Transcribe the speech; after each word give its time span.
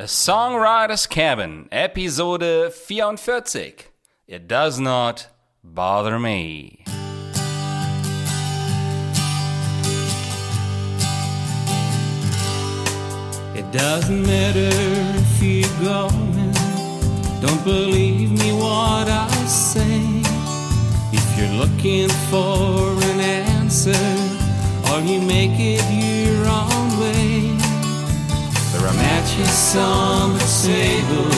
A 0.00 0.04
Songwriter's 0.04 1.06
Cabin, 1.06 1.68
Episode 1.70 2.72
44. 2.72 3.42
It 4.26 4.48
does 4.48 4.80
not 4.80 5.28
bother 5.62 6.18
me. 6.18 6.82
It 13.54 13.70
doesn't 13.72 14.22
matter 14.22 14.70
if 15.20 15.42
you're 15.42 15.68
going. 15.84 16.54
Don't 17.42 17.62
believe 17.62 18.30
me 18.30 18.54
what 18.54 19.06
I 19.06 19.28
say. 19.44 20.00
If 21.12 21.26
you're 21.36 21.58
looking 21.60 22.08
for 22.30 22.94
an 23.12 23.20
answer, 23.20 23.90
or 24.90 25.00
you 25.02 25.20
make 25.20 25.60
it 25.60 25.84
your 25.92 26.09
matches 29.20 29.76
on 29.76 30.32
the 30.32 30.44
table, 30.66 31.30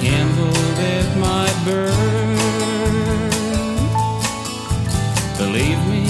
candle 0.00 0.50
that 0.76 1.06
might 1.16 1.56
burn. 1.64 2.38
Believe 5.38 5.78
me, 5.86 6.04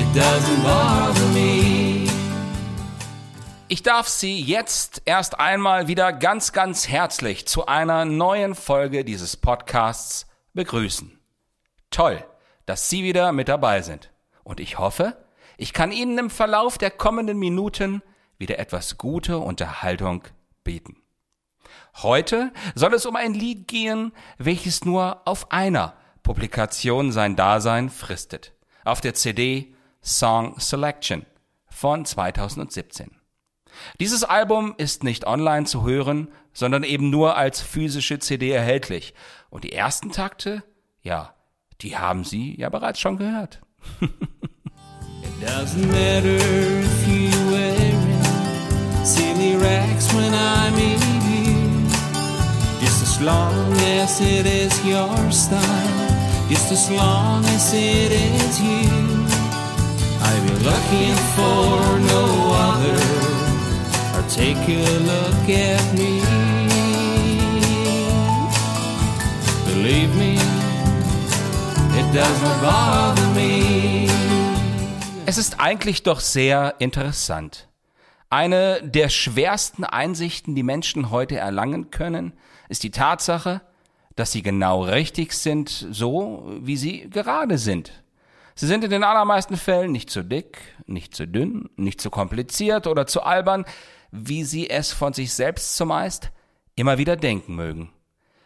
it 0.00 0.08
doesn't 0.14 0.62
bother 0.62 1.26
me. 1.34 2.08
Ich 3.68 3.82
darf 3.82 4.08
Sie 4.08 4.40
jetzt 4.40 5.02
erst 5.04 5.38
einmal 5.38 5.88
wieder 5.88 6.14
ganz, 6.14 6.52
ganz 6.52 6.88
herzlich 6.88 7.46
zu 7.46 7.66
einer 7.66 8.06
neuen 8.06 8.54
Folge 8.54 9.04
dieses 9.04 9.36
Podcasts 9.36 10.26
begrüßen. 10.54 11.20
Toll, 11.90 12.24
dass 12.64 12.88
Sie 12.88 13.04
wieder 13.04 13.32
mit 13.32 13.48
dabei 13.48 13.82
sind. 13.82 14.10
Und 14.44 14.60
ich 14.60 14.78
hoffe, 14.78 15.18
ich 15.58 15.74
kann 15.74 15.92
Ihnen 15.92 16.16
im 16.16 16.30
Verlauf 16.30 16.78
der 16.78 16.90
kommenden 16.90 17.38
Minuten 17.38 18.02
wieder 18.38 18.58
etwas 18.58 18.98
gute 18.98 19.38
Unterhaltung 19.38 20.24
bieten. 20.64 20.96
Heute 21.96 22.52
soll 22.74 22.94
es 22.94 23.06
um 23.06 23.16
ein 23.16 23.34
Lied 23.34 23.68
gehen, 23.68 24.12
welches 24.38 24.84
nur 24.84 25.22
auf 25.26 25.50
einer 25.50 25.94
Publikation 26.22 27.12
sein 27.12 27.36
Dasein 27.36 27.90
fristet. 27.90 28.54
Auf 28.84 29.00
der 29.00 29.14
CD 29.14 29.74
Song 30.02 30.58
Selection 30.60 31.26
von 31.68 32.04
2017. 32.04 33.10
Dieses 34.00 34.24
Album 34.24 34.74
ist 34.76 35.04
nicht 35.04 35.26
online 35.26 35.66
zu 35.66 35.84
hören, 35.84 36.28
sondern 36.52 36.82
eben 36.82 37.10
nur 37.10 37.36
als 37.36 37.60
physische 37.60 38.18
CD 38.18 38.50
erhältlich. 38.50 39.14
Und 39.50 39.64
die 39.64 39.72
ersten 39.72 40.10
Takte, 40.10 40.62
ja, 41.02 41.34
die 41.80 41.96
haben 41.96 42.24
Sie 42.24 42.58
ja 42.58 42.68
bereits 42.68 43.00
schon 43.00 43.16
gehört. 43.16 43.60
rags 49.60 50.12
when 50.14 50.32
I 50.34 50.70
meet 50.70 51.02
you. 51.32 51.88
Just 52.80 53.02
as 53.02 53.20
long 53.20 53.72
as 54.00 54.20
it 54.20 54.46
is 54.46 54.72
your 54.84 55.30
style, 55.30 56.08
just 56.48 56.70
as 56.72 56.90
long 56.90 57.44
as 57.46 57.72
it 57.74 58.12
is 58.12 58.60
you. 58.60 59.28
I'll 60.20 60.42
be 60.42 60.54
looking 60.70 61.16
for 61.36 61.98
no 62.12 62.24
other. 62.68 62.98
Or 64.14 64.22
take 64.28 64.62
a 64.68 64.84
look 65.10 65.48
at 65.48 65.84
me. 65.94 66.22
Believe 69.66 70.14
me, 70.16 70.34
it 71.98 72.12
doesn't 72.12 72.60
bother 72.60 73.26
me. 73.34 74.08
Es 75.26 75.38
ist 75.38 75.60
eigentlich 75.60 76.02
doch 76.02 76.20
sehr 76.20 76.74
interessant. 76.78 77.67
Eine 78.30 78.82
der 78.82 79.08
schwersten 79.08 79.84
Einsichten, 79.84 80.54
die 80.54 80.62
Menschen 80.62 81.10
heute 81.10 81.36
erlangen 81.36 81.90
können, 81.90 82.32
ist 82.68 82.82
die 82.82 82.90
Tatsache, 82.90 83.62
dass 84.16 84.32
sie 84.32 84.42
genau 84.42 84.82
richtig 84.82 85.32
sind, 85.32 85.86
so 85.90 86.52
wie 86.60 86.76
sie 86.76 87.08
gerade 87.08 87.56
sind. 87.56 88.02
Sie 88.54 88.66
sind 88.66 88.84
in 88.84 88.90
den 88.90 89.04
allermeisten 89.04 89.56
Fällen 89.56 89.92
nicht 89.92 90.10
zu 90.10 90.22
dick, 90.22 90.58
nicht 90.86 91.14
zu 91.14 91.26
dünn, 91.26 91.70
nicht 91.76 92.00
zu 92.00 92.10
kompliziert 92.10 92.86
oder 92.86 93.06
zu 93.06 93.22
albern, 93.22 93.64
wie 94.10 94.44
sie 94.44 94.68
es 94.68 94.92
von 94.92 95.12
sich 95.12 95.32
selbst 95.32 95.76
zumeist 95.76 96.30
immer 96.74 96.98
wieder 96.98 97.16
denken 97.16 97.54
mögen. 97.54 97.92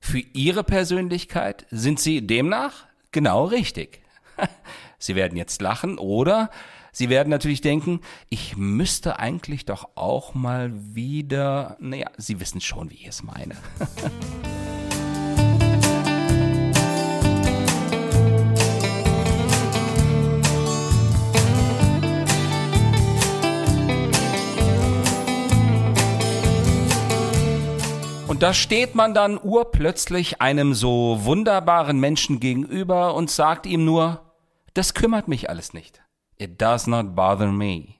Für 0.00 0.20
ihre 0.32 0.64
Persönlichkeit 0.64 1.66
sind 1.70 2.00
sie 2.00 2.26
demnach 2.26 2.86
genau 3.12 3.44
richtig. 3.44 4.02
Sie 4.98 5.14
werden 5.14 5.36
jetzt 5.36 5.62
lachen 5.62 5.98
oder 5.98 6.50
Sie 6.92 7.08
werden 7.08 7.30
natürlich 7.30 7.60
denken, 7.60 8.00
ich 8.28 8.56
müsste 8.56 9.18
eigentlich 9.18 9.64
doch 9.64 9.90
auch 9.94 10.34
mal 10.34 10.72
wieder, 10.74 11.76
naja, 11.80 12.10
Sie 12.16 12.40
wissen 12.40 12.60
schon, 12.60 12.90
wie 12.90 12.94
ich 12.94 13.08
es 13.08 13.22
meine. 13.22 13.56
Und 28.38 28.44
da 28.44 28.54
steht 28.54 28.94
man 28.94 29.14
dann 29.14 29.36
urplötzlich 29.36 30.40
einem 30.40 30.72
so 30.72 31.18
wunderbaren 31.22 31.98
Menschen 31.98 32.38
gegenüber 32.38 33.14
und 33.14 33.32
sagt 33.32 33.66
ihm 33.66 33.84
nur, 33.84 34.32
das 34.74 34.94
kümmert 34.94 35.26
mich 35.26 35.50
alles 35.50 35.72
nicht. 35.72 36.02
It 36.38 36.60
does 36.60 36.86
not 36.86 37.14
bother 37.14 37.50
me. 37.50 37.94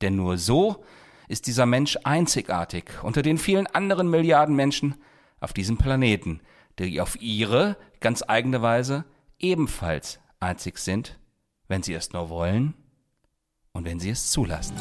Denn 0.00 0.16
nur 0.16 0.38
so 0.38 0.84
ist 1.28 1.46
dieser 1.46 1.66
Mensch 1.66 1.98
einzigartig 2.04 3.02
unter 3.02 3.22
den 3.22 3.38
vielen 3.38 3.66
anderen 3.66 4.10
Milliarden 4.10 4.56
Menschen 4.56 4.96
auf 5.40 5.52
diesem 5.52 5.76
Planeten, 5.76 6.40
die 6.78 7.00
auf 7.00 7.20
ihre 7.20 7.76
ganz 8.00 8.24
eigene 8.26 8.62
Weise 8.62 9.04
ebenfalls 9.38 10.20
einzig 10.40 10.78
sind, 10.78 11.18
wenn 11.68 11.82
sie 11.82 11.94
es 11.94 12.12
nur 12.12 12.28
wollen 12.30 12.74
und 13.72 13.84
wenn 13.84 14.00
sie 14.00 14.10
es 14.10 14.30
zulassen. 14.30 14.76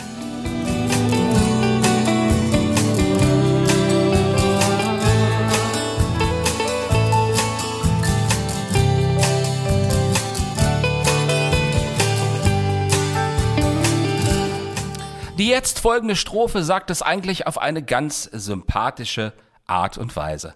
Die 15.37 15.49
jetzt 15.49 15.79
folgende 15.79 16.15
Strophe 16.15 16.63
sagt 16.63 16.89
es 16.89 17.01
eigentlich 17.01 17.45
auf 17.45 17.57
eine 17.57 17.83
ganz 17.83 18.23
sympathische 18.23 19.33
Art 19.65 19.97
und 19.97 20.15
Weise. 20.15 20.55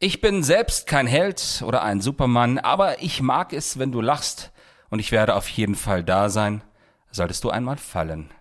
Ich 0.00 0.20
bin 0.20 0.42
selbst 0.42 0.88
kein 0.88 1.06
Held 1.06 1.62
oder 1.64 1.82
ein 1.82 2.00
Supermann, 2.00 2.58
aber 2.58 3.00
ich 3.00 3.22
mag 3.22 3.52
es, 3.52 3.78
wenn 3.78 3.92
du 3.92 4.00
lachst, 4.00 4.50
und 4.90 4.98
ich 4.98 5.12
werde 5.12 5.36
auf 5.36 5.48
jeden 5.48 5.76
Fall 5.76 6.02
da 6.02 6.30
sein, 6.30 6.64
solltest 7.12 7.44
du 7.44 7.50
einmal 7.50 7.76
fallen. 7.76 8.32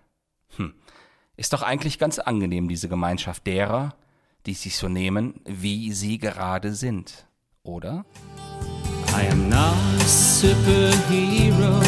Hm. 0.57 0.73
Ist 1.37 1.53
doch 1.53 1.61
eigentlich 1.61 1.99
ganz 1.99 2.17
angenehm, 2.17 2.67
diese 2.67 2.89
Gemeinschaft 2.89 3.45
derer, 3.45 3.93
die 4.47 4.55
sich 4.55 4.77
so 4.77 4.89
nehmen, 4.89 5.41
wie 5.45 5.93
sie 5.93 6.17
gerade 6.17 6.73
sind, 6.73 7.27
oder? 7.61 8.03
I 9.15 9.27
am 9.29 9.47
not 9.47 9.75
a 9.99 10.07
superhero, 10.07 11.79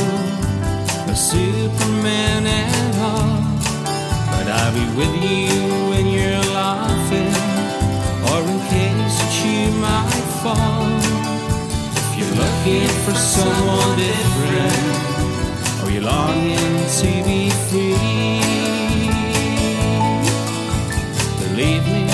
a 1.07 1.15
superman 1.15 2.45
at 2.45 2.95
all, 2.97 3.32
with 4.95 5.13
you 5.23 5.49
when 5.89 6.05
you're 6.05 6.45
laughing, 6.53 7.33
or 8.29 8.39
in 8.41 8.59
case 8.69 9.15
that 9.19 9.33
you 9.43 9.71
might 9.81 10.25
fall. 10.41 10.85
If 11.97 12.09
you're 12.17 12.35
looking 12.43 12.91
for 13.03 13.15
someone 13.15 13.97
different, 13.97 14.85
or 15.81 15.87
you're 15.89 16.03
longing 16.03 16.75
to 16.99 17.09
be 17.25 17.49
free, 17.67 18.41
believe 21.41 21.85
me, 21.87 22.05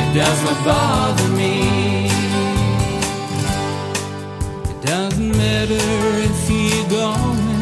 it 0.00 0.08
does 0.14 0.38
not 0.44 0.58
bother 0.64 1.28
me. 1.36 1.54
It 4.70 4.78
doesn't 4.84 5.30
matter 5.30 5.84
if 6.28 6.50
you're 6.50 6.88
going, 6.90 7.60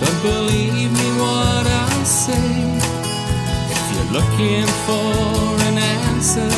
don't 0.00 0.20
believe 0.22 0.71
looking 4.12 4.66
for 4.86 5.56
an 5.68 5.78
answer, 5.78 6.52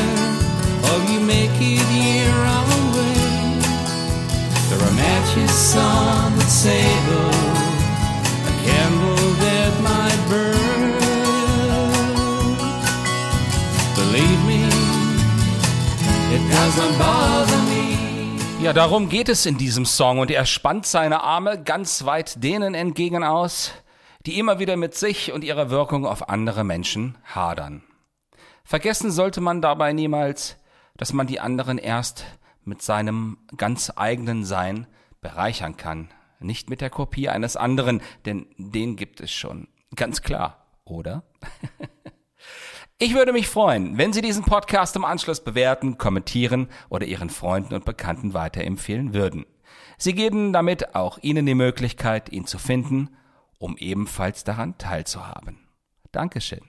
or 0.88 0.96
you 1.10 1.20
make 1.20 1.54
it 1.60 1.86
your 2.02 2.40
own 2.58 2.82
way, 2.96 3.60
there 4.68 4.82
are 4.82 4.94
matches 4.94 5.76
on 5.76 6.34
the 6.36 6.46
table, 6.66 7.30
a 8.50 8.54
candle 8.66 9.28
that 9.44 9.72
might 9.88 10.20
burn. 10.28 10.92
Believe 13.94 14.40
me, 14.50 14.62
it 16.34 16.42
doesn't 16.50 16.98
bother 16.98 17.62
me. 17.70 17.84
Ja, 18.60 18.72
darum 18.72 19.08
geht 19.08 19.28
es 19.28 19.46
in 19.46 19.58
diesem 19.58 19.84
Song 19.84 20.18
und 20.18 20.30
er 20.30 20.46
spannt 20.46 20.86
seine 20.86 21.22
Arme 21.22 21.62
ganz 21.62 22.04
weit 22.04 22.42
denen 22.42 22.74
entgegen 22.74 23.22
aus, 23.22 23.70
die 24.26 24.38
immer 24.38 24.58
wieder 24.58 24.76
mit 24.76 24.94
sich 24.94 25.32
und 25.32 25.44
ihrer 25.44 25.70
Wirkung 25.70 26.06
auf 26.06 26.28
andere 26.28 26.64
Menschen 26.64 27.18
hadern. 27.24 27.82
Vergessen 28.64 29.10
sollte 29.10 29.40
man 29.40 29.60
dabei 29.60 29.92
niemals, 29.92 30.56
dass 30.96 31.12
man 31.12 31.26
die 31.26 31.40
anderen 31.40 31.78
erst 31.78 32.24
mit 32.64 32.80
seinem 32.80 33.38
ganz 33.56 33.92
eigenen 33.94 34.44
Sein 34.44 34.86
bereichern 35.20 35.76
kann, 35.76 36.08
nicht 36.40 36.70
mit 36.70 36.80
der 36.80 36.90
Kopie 36.90 37.28
eines 37.28 37.56
anderen, 37.56 38.00
denn 38.24 38.46
den 38.56 38.96
gibt 38.96 39.20
es 39.20 39.30
schon. 39.30 39.68
Ganz 39.94 40.22
klar, 40.22 40.66
oder? 40.84 41.24
Ich 42.98 43.12
würde 43.12 43.32
mich 43.32 43.48
freuen, 43.48 43.98
wenn 43.98 44.12
Sie 44.12 44.22
diesen 44.22 44.44
Podcast 44.44 44.94
im 44.94 45.04
Anschluss 45.04 45.42
bewerten, 45.42 45.98
kommentieren 45.98 46.68
oder 46.88 47.04
Ihren 47.04 47.28
Freunden 47.28 47.74
und 47.74 47.84
Bekannten 47.84 48.34
weiterempfehlen 48.34 49.12
würden. 49.12 49.46
Sie 49.98 50.14
geben 50.14 50.52
damit 50.52 50.94
auch 50.94 51.18
Ihnen 51.20 51.44
die 51.44 51.56
Möglichkeit, 51.56 52.30
ihn 52.30 52.46
zu 52.46 52.56
finden, 52.56 53.10
um 53.58 53.76
ebenfalls 53.76 54.44
daran 54.44 54.76
teilzuhaben. 54.78 55.58
Dankeschön. 56.12 56.60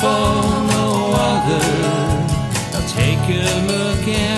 For 0.00 0.06
no 0.06 1.12
other. 1.12 1.66
Now 2.72 2.82
take 2.86 3.26
a 3.34 3.66
look 3.66 4.06
at 4.06 4.37